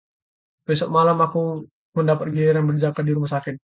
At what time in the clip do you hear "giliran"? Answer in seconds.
2.33-2.65